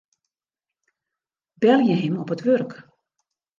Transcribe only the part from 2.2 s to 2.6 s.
op it